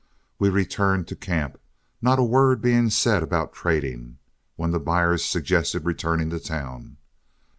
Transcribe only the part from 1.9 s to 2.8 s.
not a word